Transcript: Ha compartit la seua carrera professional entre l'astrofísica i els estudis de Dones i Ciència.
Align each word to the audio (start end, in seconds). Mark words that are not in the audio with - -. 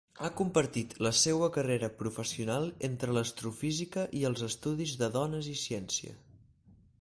Ha 0.25 0.29
compartit 0.37 0.93
la 1.07 1.09
seua 1.23 1.49
carrera 1.57 1.89
professional 1.99 2.65
entre 2.89 3.15
l'astrofísica 3.17 4.07
i 4.21 4.23
els 4.31 4.43
estudis 4.49 4.95
de 5.03 5.11
Dones 5.19 5.51
i 5.55 5.55
Ciència. 5.67 6.19